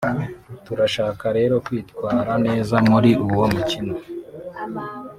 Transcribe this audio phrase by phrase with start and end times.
[0.65, 3.93] turashaka rero kwitwara neza muri uwo mukino